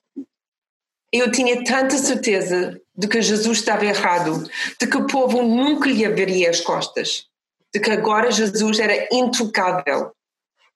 Eu 1.12 1.32
tinha 1.32 1.63
tanta 1.63 1.98
certeza 1.98 2.79
de 2.96 3.08
que 3.08 3.22
Jesus 3.22 3.60
estava 3.60 3.86
errado, 3.86 4.50
de 4.79 4.88
que 4.88 4.98
o 4.98 5.08
povo 5.08 5.41
nunca 5.44 5.89
lhe 5.89 6.05
abriria 6.05 6.50
as 6.50 6.62
costas, 6.62 7.25
de 7.74 7.79
que 7.79 7.91
agora 7.91 8.32
Jesus 8.32 8.79
era 8.79 9.08
intocável 9.12 10.14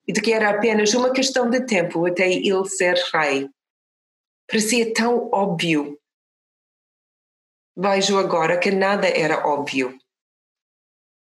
e 0.07 0.13
de 0.13 0.21
que 0.21 0.33
era 0.33 0.49
apenas 0.49 0.93
uma 0.93 1.11
questão 1.11 1.49
de 1.49 1.65
tempo 1.65 2.05
até 2.05 2.31
ele 2.31 2.67
ser 2.67 2.95
rei. 3.13 3.49
Parecia 4.47 4.93
tão 4.93 5.29
óbvio. 5.31 5.99
Vejo 7.77 8.17
agora 8.17 8.57
que 8.57 8.71
nada 8.71 9.07
era 9.07 9.47
óbvio. 9.47 9.97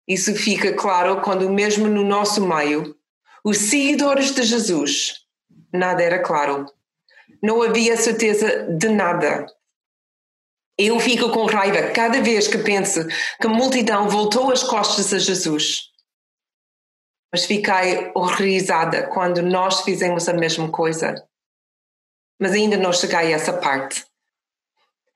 Isso 0.08 0.34
fica 0.36 0.74
claro 0.74 1.22
quando, 1.22 1.50
mesmo 1.50 1.88
no 1.88 2.04
nosso 2.04 2.48
meio, 2.48 2.96
os 3.44 3.58
seguidores 3.58 4.32
de 4.32 4.44
Jesus, 4.44 5.26
nada 5.74 6.02
era 6.02 6.20
claro. 6.20 6.66
não 7.42 7.62
havia 7.62 7.98
certeza 7.98 8.68
de 8.70 8.90
nada. 8.90 9.46
Eu 10.78 11.00
fico 11.00 11.32
com 11.32 11.46
raiva 11.46 11.92
cada 11.92 12.22
vez 12.22 12.48
que 12.48 12.60
penso 12.60 13.06
que 13.40 13.48
a 13.48 13.50
multidão 13.50 14.08
voltou 14.08 14.52
as 14.52 14.64
costas 14.64 15.14
a 15.14 15.20
Jesus. 15.20 15.87
Mas 17.32 17.46
fiquei 17.46 18.12
horrorizada 18.16 19.08
quando 19.08 19.42
nós 19.42 19.82
fizemos 19.82 20.28
a 20.30 20.34
mesma 20.34 20.72
coisa. 20.72 21.28
Mas 22.40 22.54
ainda 22.54 22.78
não 22.78 22.94
cheguei 22.94 23.18
a 23.18 23.36
essa 23.36 23.54
parte. 23.54 24.06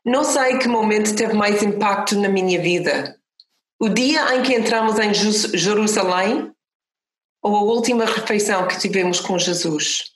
Não 0.03 0.23
sei 0.23 0.57
que 0.57 0.67
momento 0.67 1.15
teve 1.15 1.33
mais 1.33 1.61
impacto 1.61 2.19
na 2.19 2.27
minha 2.27 2.59
vida. 2.59 3.17
O 3.79 3.87
dia 3.87 4.35
em 4.35 4.43
que 4.43 4.53
entramos 4.53 4.97
em 4.99 5.13
Jerusalém 5.13 6.51
ou 7.41 7.55
a 7.55 7.61
última 7.61 8.05
refeição 8.05 8.67
que 8.67 8.79
tivemos 8.79 9.19
com 9.19 9.37
Jesus. 9.37 10.11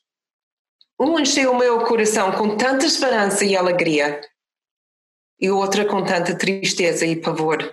Um 0.99 1.19
encheu 1.19 1.51
o 1.51 1.57
meu 1.57 1.83
coração 1.83 2.31
com 2.31 2.55
tanta 2.55 2.85
esperança 2.85 3.43
e 3.43 3.55
alegria 3.55 4.21
e 5.39 5.49
outra 5.49 5.85
com 5.85 6.03
tanta 6.03 6.37
tristeza 6.37 7.05
e 7.05 7.15
pavor. 7.15 7.69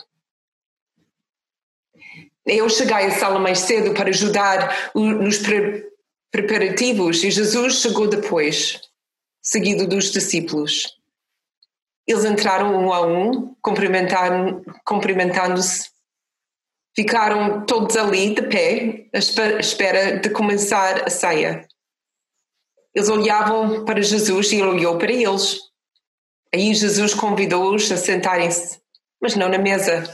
Eu 2.45 2.69
cheguei 2.69 3.07
à 3.07 3.11
sala 3.13 3.39
mais 3.39 3.61
cedo 3.61 3.95
para 3.95 4.09
ajudar 4.09 4.91
nos 4.95 5.39
preparativos 6.31 7.23
e 7.23 7.31
Jesus 7.31 7.77
chegou 7.77 8.09
depois, 8.09 8.81
seguido 9.41 9.87
dos 9.87 10.11
discípulos. 10.11 10.99
Eles 12.07 12.25
entraram 12.25 12.75
um 12.75 12.93
a 12.93 13.07
um, 13.07 13.55
cumprimentando-se. 14.85 15.91
Ficaram 16.95 17.65
todos 17.65 17.97
ali 17.97 18.35
de 18.35 18.43
pé, 18.43 19.09
à 19.15 19.19
espera 19.61 20.19
de 20.19 20.29
começar 20.31 21.07
a 21.07 21.11
ceia. 21.11 21.67
Eles 22.95 23.09
olhavam 23.09 23.85
para 23.85 24.03
Jesus 24.03 24.53
e 24.53 24.57
ele 24.57 24.65
olhou 24.65 24.99
para 24.99 25.13
eles. 25.13 25.59
Aí 26.53 26.75
Jesus 26.75 27.15
convidou-os 27.15 27.91
a 27.91 27.97
sentarem-se, 27.97 28.79
mas 29.21 29.37
não 29.37 29.49
na 29.49 29.57
mesa. 29.57 30.05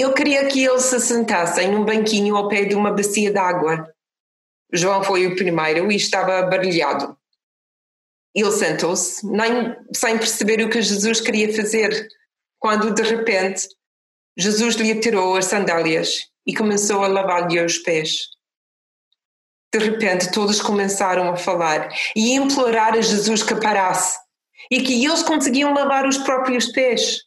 Ele 0.00 0.12
queria 0.14 0.46
que 0.46 0.64
eles 0.64 0.84
se 0.84 0.98
sentassem 0.98 1.70
num 1.70 1.84
banquinho 1.84 2.34
ao 2.34 2.48
pé 2.48 2.64
de 2.64 2.74
uma 2.74 2.90
bacia 2.90 3.30
d'água. 3.30 3.86
João 4.72 5.02
foi 5.02 5.26
o 5.26 5.36
primeiro 5.36 5.92
e 5.92 5.96
estava 5.96 6.42
barulhado. 6.42 7.18
Ele 8.34 8.52
sentou-se, 8.52 9.26
nem 9.26 9.76
sem 9.94 10.16
perceber 10.16 10.64
o 10.64 10.70
que 10.70 10.80
Jesus 10.80 11.20
queria 11.20 11.54
fazer, 11.54 12.08
quando 12.58 12.94
de 12.94 13.02
repente 13.02 13.68
Jesus 14.38 14.76
lhe 14.76 14.98
tirou 15.00 15.36
as 15.36 15.46
sandálias 15.46 16.30
e 16.46 16.54
começou 16.54 17.04
a 17.04 17.08
lavar-lhe 17.08 17.62
os 17.62 17.78
pés. 17.78 18.28
De 19.72 19.78
repente, 19.80 20.32
todos 20.32 20.62
começaram 20.62 21.30
a 21.30 21.36
falar 21.36 21.90
e 22.16 22.32
a 22.32 22.36
implorar 22.36 22.94
a 22.94 23.02
Jesus 23.02 23.42
que 23.42 23.54
parasse 23.54 24.18
e 24.70 24.82
que 24.82 25.04
eles 25.04 25.22
conseguiam 25.22 25.74
lavar 25.74 26.06
os 26.06 26.16
próprios 26.18 26.66
pés. 26.66 27.22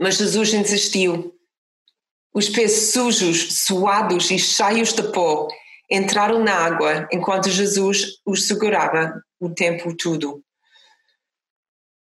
Mas 0.00 0.16
Jesus 0.16 0.54
insistiu. 0.54 1.31
Os 2.34 2.48
pés 2.48 2.92
sujos, 2.92 3.64
suados 3.64 4.30
e 4.30 4.38
cheios 4.38 4.92
de 4.92 5.02
pó 5.12 5.48
entraram 5.90 6.42
na 6.42 6.54
água 6.54 7.06
enquanto 7.12 7.50
Jesus 7.50 8.18
os 8.24 8.46
segurava 8.46 9.22
o 9.38 9.50
tempo 9.50 9.94
todo. 9.94 10.42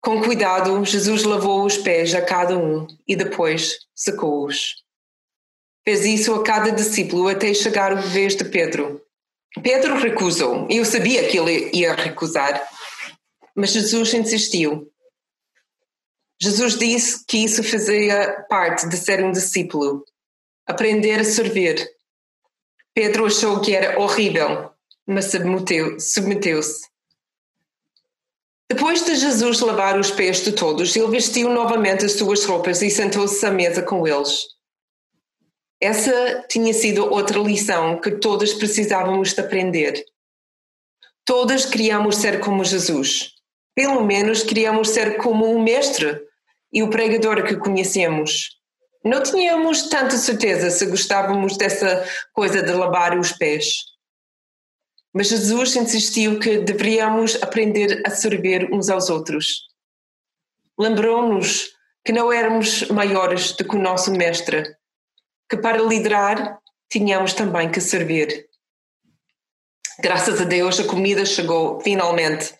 Com 0.00 0.22
cuidado, 0.22 0.84
Jesus 0.84 1.24
lavou 1.24 1.64
os 1.64 1.78
pés 1.78 2.14
a 2.14 2.22
cada 2.22 2.56
um 2.56 2.86
e 3.06 3.14
depois 3.14 3.78
secou-os. 3.94 4.84
Fez 5.84 6.04
isso 6.04 6.34
a 6.34 6.42
cada 6.42 6.72
discípulo 6.72 7.28
até 7.28 7.54
chegar 7.54 7.92
o 7.92 8.02
vez 8.02 8.34
de 8.34 8.44
Pedro. 8.44 9.00
Pedro 9.62 9.98
recusou. 9.98 10.66
Eu 10.68 10.84
sabia 10.84 11.28
que 11.28 11.38
ele 11.38 11.70
ia 11.72 11.94
recusar. 11.94 12.60
Mas 13.54 13.70
Jesus 13.70 14.12
insistiu. 14.14 14.90
Jesus 16.40 16.78
disse 16.78 17.24
que 17.26 17.38
isso 17.38 17.62
fazia 17.62 18.44
parte 18.48 18.88
de 18.88 18.96
ser 18.96 19.24
um 19.24 19.32
discípulo, 19.32 20.04
aprender 20.66 21.20
a 21.20 21.24
servir. 21.24 21.88
Pedro 22.94 23.26
achou 23.26 23.60
que 23.60 23.74
era 23.74 24.00
horrível, 24.00 24.70
mas 25.06 25.30
submeteu-se. 25.30 26.86
Depois 28.68 29.04
de 29.04 29.14
Jesus 29.14 29.60
lavar 29.60 29.98
os 29.98 30.10
pés 30.10 30.42
de 30.42 30.52
todos, 30.52 30.96
ele 30.96 31.06
vestiu 31.08 31.48
novamente 31.48 32.04
as 32.04 32.12
suas 32.12 32.44
roupas 32.44 32.82
e 32.82 32.90
sentou-se 32.90 33.44
à 33.46 33.50
mesa 33.50 33.82
com 33.82 34.06
eles. 34.06 34.46
Essa 35.80 36.44
tinha 36.48 36.74
sido 36.74 37.12
outra 37.12 37.38
lição 37.38 38.00
que 38.00 38.12
todas 38.12 38.54
precisávamos 38.54 39.34
de 39.34 39.40
aprender. 39.40 40.04
Todas 41.24 41.66
queríamos 41.66 42.16
ser 42.16 42.40
como 42.40 42.64
Jesus 42.64 43.36
pelo 43.76 44.02
menos 44.02 44.42
queríamos 44.42 44.88
ser 44.88 45.18
como 45.18 45.44
o 45.44 45.62
mestre 45.62 46.18
e 46.72 46.82
o 46.82 46.88
pregador 46.88 47.44
que 47.44 47.56
conhecemos. 47.56 48.55
Não 49.06 49.22
tínhamos 49.22 49.82
tanta 49.82 50.16
certeza 50.18 50.68
se 50.68 50.84
gostávamos 50.86 51.56
dessa 51.56 52.04
coisa 52.32 52.60
de 52.60 52.72
lavar 52.72 53.16
os 53.16 53.30
pés. 53.30 53.84
Mas 55.14 55.28
Jesus 55.28 55.76
insistiu 55.76 56.40
que 56.40 56.58
deveríamos 56.58 57.40
aprender 57.40 58.02
a 58.04 58.10
servir 58.10 58.68
uns 58.72 58.88
aos 58.88 59.08
outros. 59.08 59.68
Lembrou-nos 60.76 61.70
que 62.04 62.10
não 62.10 62.32
éramos 62.32 62.88
maiores 62.88 63.52
do 63.52 63.64
que 63.64 63.76
o 63.76 63.80
nosso 63.80 64.10
mestre, 64.10 64.74
que 65.48 65.56
para 65.56 65.80
liderar 65.80 66.58
tínhamos 66.90 67.32
também 67.32 67.70
que 67.70 67.80
servir. 67.80 68.48
Graças 70.00 70.40
a 70.40 70.44
Deus 70.44 70.80
a 70.80 70.84
comida 70.84 71.24
chegou 71.24 71.80
finalmente 71.80 72.52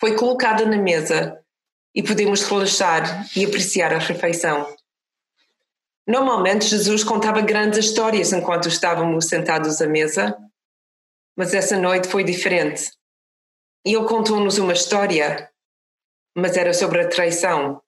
foi 0.00 0.14
colocada 0.14 0.64
na 0.64 0.78
mesa 0.78 1.36
e 1.92 2.04
podemos 2.04 2.44
relaxar 2.44 3.28
e 3.34 3.44
apreciar 3.44 3.92
a 3.92 3.98
refeição. 3.98 4.78
Normalmente 6.08 6.64
Jesus 6.64 7.04
contava 7.04 7.42
grandes 7.42 7.78
histórias 7.80 8.32
enquanto 8.32 8.66
estávamos 8.66 9.26
sentados 9.26 9.82
à 9.82 9.86
mesa, 9.86 10.34
mas 11.36 11.52
essa 11.52 11.76
noite 11.76 12.08
foi 12.08 12.24
diferente. 12.24 12.90
E 13.84 13.92
ele 13.94 14.06
contou-nos 14.06 14.56
uma 14.56 14.72
história, 14.72 15.50
mas 16.34 16.56
era 16.56 16.72
sobre 16.72 17.02
a 17.02 17.08
traição. 17.08 17.82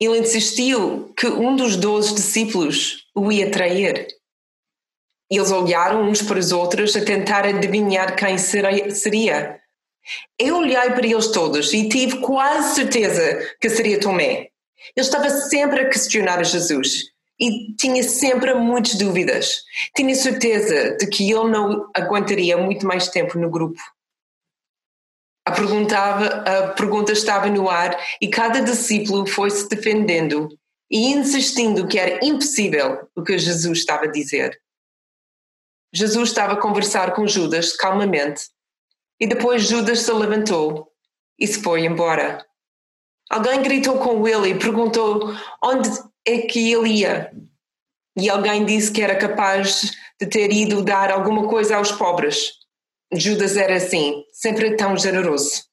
Ele 0.00 0.18
insistiu 0.18 1.12
que 1.14 1.26
um 1.26 1.54
dos 1.54 1.76
doze 1.76 2.14
discípulos 2.14 3.06
o 3.14 3.30
ia 3.30 3.50
trair. 3.50 4.06
Eles 5.30 5.50
olharam 5.50 6.08
uns 6.08 6.22
para 6.22 6.38
os 6.38 6.52
outros 6.52 6.96
a 6.96 7.04
tentar 7.04 7.44
adivinhar 7.44 8.16
quem 8.16 8.38
seria. 8.38 9.60
Eu 10.38 10.56
olhei 10.56 10.90
para 10.90 11.06
eles 11.06 11.26
todos 11.32 11.74
e 11.74 11.86
tive 11.86 12.20
quase 12.20 12.76
certeza 12.76 13.56
que 13.60 13.68
seria 13.68 14.00
Tomé. 14.00 14.47
Ele 14.96 15.06
estava 15.06 15.28
sempre 15.28 15.80
a 15.80 15.88
questionar 15.88 16.44
Jesus 16.44 17.12
e 17.40 17.74
tinha 17.74 18.02
sempre 18.02 18.52
muitas 18.54 18.94
dúvidas. 18.94 19.62
Tinha 19.96 20.14
certeza 20.14 20.96
de 20.96 21.06
que 21.06 21.30
ele 21.30 21.48
não 21.50 21.88
aguentaria 21.94 22.56
muito 22.56 22.86
mais 22.86 23.08
tempo 23.08 23.38
no 23.38 23.50
grupo. 23.50 23.80
A, 25.46 25.52
a 25.52 26.68
pergunta 26.72 27.12
estava 27.12 27.48
no 27.48 27.70
ar 27.70 27.98
e 28.20 28.28
cada 28.28 28.60
discípulo 28.60 29.26
foi 29.26 29.50
se 29.50 29.68
defendendo 29.68 30.48
e 30.90 31.12
insistindo 31.12 31.86
que 31.86 31.98
era 31.98 32.24
impossível 32.24 33.08
o 33.16 33.22
que 33.22 33.38
Jesus 33.38 33.78
estava 33.78 34.04
a 34.04 34.10
dizer. 34.10 34.60
Jesus 35.92 36.28
estava 36.28 36.54
a 36.54 36.60
conversar 36.60 37.14
com 37.14 37.26
Judas 37.26 37.74
calmamente 37.74 38.50
e 39.18 39.26
depois 39.26 39.66
Judas 39.66 40.00
se 40.00 40.12
levantou 40.12 40.92
e 41.38 41.46
se 41.46 41.62
foi 41.62 41.84
embora. 41.84 42.44
Alguém 43.30 43.62
gritou 43.62 43.98
com 43.98 44.26
ele 44.26 44.50
e 44.50 44.58
perguntou 44.58 45.34
onde 45.62 45.90
é 46.26 46.38
que 46.38 46.72
ele 46.72 46.88
ia. 46.88 47.32
E 48.16 48.28
alguém 48.28 48.64
disse 48.64 48.90
que 48.90 49.02
era 49.02 49.16
capaz 49.16 49.92
de 50.20 50.26
ter 50.26 50.50
ido 50.50 50.82
dar 50.82 51.10
alguma 51.10 51.46
coisa 51.46 51.76
aos 51.76 51.92
pobres. 51.92 52.54
Judas 53.12 53.56
era 53.56 53.76
assim, 53.76 54.24
sempre 54.32 54.76
tão 54.76 54.96
generoso. 54.96 55.64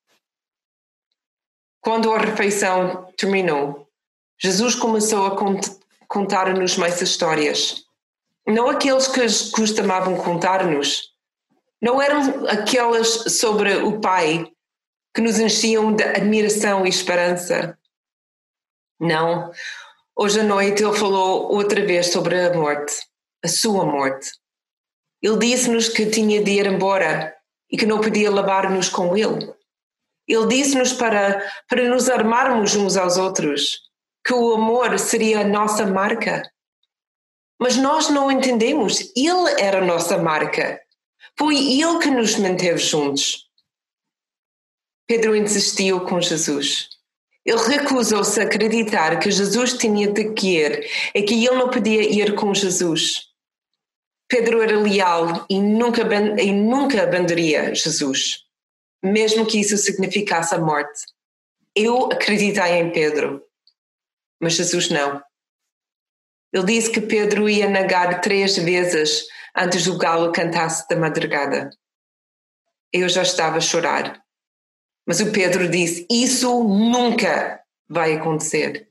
Quando 1.82 2.12
a 2.12 2.18
refeição 2.18 3.12
terminou, 3.18 3.88
Jesus 4.38 4.76
começou 4.76 5.28
a 5.28 5.38
contar-nos 6.08 6.78
mais 6.78 7.02
histórias. 7.02 7.86
Não 8.46 8.70
aqueles 8.70 9.08
que 9.08 9.52
costumavam 9.52 10.16
contar-nos, 10.18 11.14
não 11.82 12.02
eram 12.02 12.48
aquelas 12.48 13.08
sobre 13.38 13.76
o 13.78 14.00
Pai 14.00 14.52
que 15.16 15.22
nos 15.22 15.40
enchiam 15.40 15.94
de 15.94 16.04
admiração 16.04 16.86
e 16.86 16.90
esperança. 16.90 17.78
Não. 19.00 19.50
Hoje 20.14 20.42
à 20.42 20.44
noite 20.44 20.84
ele 20.84 20.98
falou 20.98 21.54
outra 21.54 21.86
vez 21.86 22.12
sobre 22.12 22.38
a 22.38 22.54
morte, 22.54 22.94
a 23.42 23.48
sua 23.48 23.86
morte. 23.86 24.30
Ele 25.22 25.38
disse-nos 25.38 25.88
que 25.88 26.06
tinha 26.08 26.44
de 26.44 26.52
ir 26.52 26.66
embora 26.66 27.34
e 27.72 27.78
que 27.78 27.86
não 27.86 28.02
podia 28.02 28.30
levar-nos 28.30 28.90
com 28.90 29.16
ele. 29.16 29.54
Ele 30.28 30.48
disse-nos 30.48 30.92
para, 30.92 31.42
para 31.70 31.88
nos 31.88 32.10
armarmos 32.10 32.76
uns 32.76 32.98
aos 32.98 33.16
outros, 33.16 33.80
que 34.26 34.34
o 34.34 34.54
amor 34.54 35.00
seria 35.00 35.42
a 35.42 35.48
nossa 35.48 35.86
marca. 35.86 36.44
Mas 37.58 37.78
nós 37.78 38.10
não 38.10 38.30
entendemos, 38.30 39.14
ele 39.16 39.62
era 39.62 39.78
a 39.78 39.86
nossa 39.86 40.18
marca. 40.18 40.82
Foi 41.38 41.56
Ele 41.56 42.00
que 42.00 42.10
nos 42.10 42.36
manteve 42.38 42.78
juntos. 42.78 43.45
Pedro 45.08 45.36
insistiu 45.36 46.02
com 46.02 46.20
Jesus. 46.20 46.90
Ele 47.46 47.62
recusou-se 47.62 48.40
a 48.40 48.44
acreditar 48.44 49.20
que 49.20 49.30
Jesus 49.30 49.74
tinha 49.74 50.12
de 50.12 50.24
ir 50.48 50.90
e 51.14 51.22
que 51.22 51.46
ele 51.46 51.56
não 51.56 51.70
podia 51.70 52.02
ir 52.02 52.34
com 52.34 52.54
Jesus. 52.54 53.28
Pedro 54.28 54.64
era 54.64 54.80
leal 54.80 55.46
e 55.48 55.62
nunca, 55.62 56.02
e 56.42 56.52
nunca 56.52 57.04
abandonaria 57.04 57.76
Jesus, 57.76 58.44
mesmo 59.04 59.46
que 59.46 59.60
isso 59.60 59.78
significasse 59.78 60.56
a 60.56 60.60
morte. 60.60 61.04
Eu 61.76 62.06
acreditei 62.06 62.80
em 62.80 62.92
Pedro, 62.92 63.44
mas 64.42 64.54
Jesus 64.54 64.90
não. 64.90 65.22
Ele 66.52 66.66
disse 66.66 66.90
que 66.90 67.02
Pedro 67.02 67.48
ia 67.48 67.70
negar 67.70 68.22
três 68.22 68.58
vezes 68.58 69.28
antes 69.56 69.86
do 69.86 69.98
galo 69.98 70.32
cantasse 70.32 70.88
da 70.88 70.96
madrugada. 70.96 71.70
Eu 72.92 73.08
já 73.08 73.22
estava 73.22 73.58
a 73.58 73.62
chorar. 73.62 74.25
Mas 75.06 75.20
o 75.20 75.32
Pedro 75.32 75.70
disse: 75.70 76.06
Isso 76.10 76.64
nunca 76.64 77.62
vai 77.88 78.14
acontecer. 78.14 78.90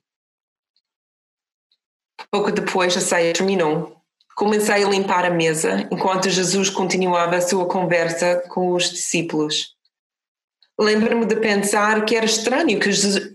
Pouco 2.30 2.52
depois 2.52 2.96
a 2.96 3.00
ceia 3.00 3.32
terminou. 3.32 3.96
Comecei 4.36 4.82
a 4.82 4.88
limpar 4.88 5.24
a 5.24 5.30
mesa 5.30 5.88
enquanto 5.92 6.28
Jesus 6.28 6.68
continuava 6.68 7.36
a 7.36 7.40
sua 7.40 7.66
conversa 7.66 8.42
com 8.48 8.72
os 8.72 8.90
discípulos. 8.90 9.74
Lembro-me 10.78 11.24
de 11.24 11.36
pensar 11.36 12.04
que 12.04 12.16
era 12.16 12.26
estranho 12.26 12.80
que 12.80 12.90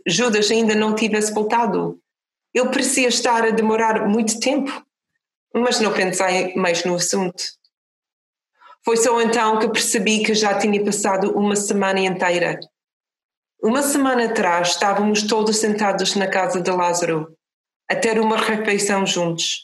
Judas 0.05 0.51
ainda 0.51 0.75
não 0.75 0.93
tivesse 0.93 1.33
voltado. 1.33 1.99
Ele 2.53 2.67
parecia 2.67 3.07
estar 3.07 3.45
a 3.45 3.51
demorar 3.51 4.07
muito 4.07 4.39
tempo, 4.39 4.85
mas 5.53 5.79
não 5.79 5.93
pensei 5.93 6.53
mais 6.55 6.83
no 6.83 6.95
assunto. 6.95 7.58
Foi 8.89 8.97
só 8.97 9.21
então 9.21 9.59
que 9.59 9.69
percebi 9.69 10.23
que 10.23 10.33
já 10.33 10.57
tinha 10.57 10.83
passado 10.83 11.37
uma 11.37 11.55
semana 11.55 11.99
inteira. 11.99 12.59
Uma 13.61 13.83
semana 13.83 14.25
atrás 14.25 14.69
estávamos 14.69 15.21
todos 15.27 15.57
sentados 15.57 16.15
na 16.15 16.27
casa 16.27 16.59
de 16.59 16.71
Lázaro, 16.71 17.37
a 17.87 17.95
ter 17.95 18.19
uma 18.19 18.35
refeição 18.35 19.05
juntos. 19.05 19.63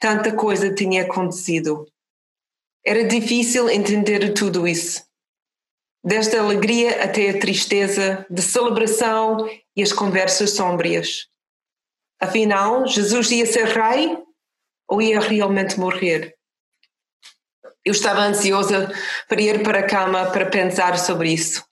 Tanta 0.00 0.34
coisa 0.34 0.74
tinha 0.74 1.02
acontecido. 1.02 1.86
Era 2.84 3.04
difícil 3.04 3.70
entender 3.70 4.34
tudo 4.34 4.66
isso. 4.66 5.04
Desde 6.02 6.36
a 6.36 6.42
alegria 6.42 7.04
até 7.04 7.30
a 7.30 7.38
tristeza, 7.38 8.26
de 8.28 8.42
celebração 8.42 9.48
e 9.76 9.84
as 9.84 9.92
conversas 9.92 10.50
sombrias. 10.50 11.28
Afinal, 12.20 12.88
Jesus 12.88 13.30
ia 13.30 13.46
ser 13.46 13.66
rei 13.66 14.18
ou 14.88 15.00
ia 15.00 15.20
realmente 15.20 15.78
morrer? 15.78 16.39
Eu 17.84 17.92
estava 17.92 18.20
ansiosa 18.20 18.92
para 19.28 19.40
ir 19.40 19.62
para 19.62 19.80
a 19.80 19.86
cama 19.86 20.30
para 20.30 20.50
pensar 20.50 20.98
sobre 20.98 21.32
isso. 21.32 21.64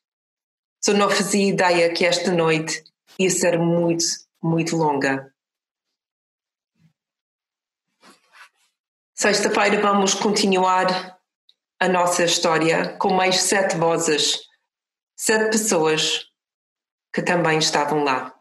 Só 0.83 0.93
não 0.93 1.11
fazia 1.11 1.49
ideia 1.49 1.93
que 1.93 2.05
esta 2.05 2.31
noite 2.31 2.83
ia 3.19 3.31
ser 3.31 3.59
muito, 3.59 4.05
muito 4.43 4.77
longa. 4.77 5.33
Sexta-feira 9.15 9.81
vamos 9.83 10.15
continuar 10.15 11.19
a 11.81 11.89
nossa 11.89 12.25
história 12.25 12.97
com 12.99 13.13
mais 13.13 13.41
sete 13.43 13.77
vozes, 13.77 14.39
sete 15.17 15.51
pessoas 15.51 16.27
que 17.13 17.21
também 17.21 17.59
estavam 17.59 18.05
lá. 18.05 18.38